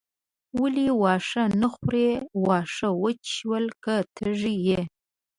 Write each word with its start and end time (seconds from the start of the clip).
ولې 0.59 0.87
واښه 1.01 1.43
نه 1.61 1.67
خورې 1.75 2.07
واښه 2.45 2.89
وچ 3.01 3.21
شول 3.35 3.65
که 3.83 3.95
تږې 4.15 4.53
یې. 4.67 4.81